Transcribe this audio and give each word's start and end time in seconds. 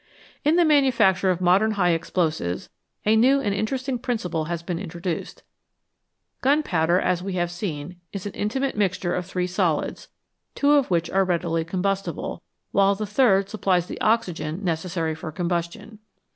In 0.43 0.55
the 0.55 0.65
manufacture 0.65 1.29
of 1.29 1.41
modern 1.41 1.73
high 1.73 1.91
explosives 1.91 2.69
a 3.05 3.15
new 3.15 3.39
and 3.39 3.53
interesting 3.53 3.99
principle 3.99 4.45
has 4.45 4.63
been 4.63 4.79
introduced. 4.79 5.43
Gun 6.41 6.63
powder, 6.63 6.99
as 6.99 7.21
we 7.21 7.33
have 7.33 7.51
seen, 7.51 7.97
is 8.11 8.25
an 8.25 8.33
intimate 8.33 8.75
mixture 8.75 9.13
of 9.13 9.27
three 9.27 9.45
solids, 9.45 10.07
two 10.55 10.71
of 10.71 10.89
which 10.89 11.11
are 11.11 11.23
readily 11.23 11.63
combustible, 11.63 12.41
while 12.71 12.95
the 12.95 13.05
third 13.05 13.47
supplies 13.47 13.85
the 13.85 14.01
oxygen 14.01 14.63
necessary 14.63 15.13
for 15.13 15.31
combustion. 15.31 15.99